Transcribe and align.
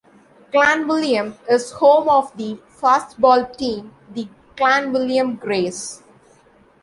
Clanwilliam 0.51 1.35
is 1.47 1.73
home 1.73 2.09
of 2.09 2.35
the 2.35 2.55
Fastball 2.79 3.55
team 3.55 3.93
the 4.09 4.27
Clanwilliam 4.57 5.35
Greys. 5.39 6.01